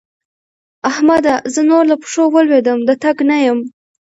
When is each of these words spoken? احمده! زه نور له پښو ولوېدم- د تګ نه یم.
احمده! 0.89 1.35
زه 1.53 1.61
نور 1.69 1.83
له 1.91 1.95
پښو 2.01 2.23
ولوېدم- 2.33 2.79
د 2.87 2.89
تګ 3.03 3.17
نه 3.29 3.37
یم. 3.45 3.59